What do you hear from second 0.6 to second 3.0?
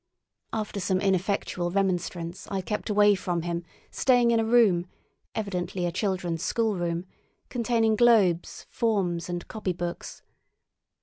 some ineffectual remonstrance I kept